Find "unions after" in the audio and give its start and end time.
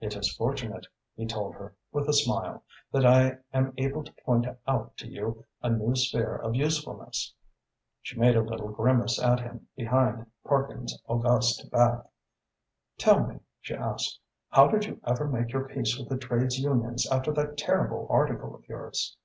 16.58-17.30